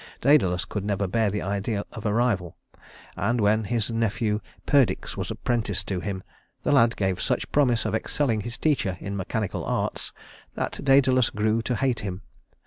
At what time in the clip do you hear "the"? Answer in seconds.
1.29-1.43, 6.63-6.71